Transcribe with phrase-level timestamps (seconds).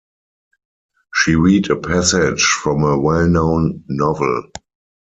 [1.13, 4.49] She read a passage from a well-known novel.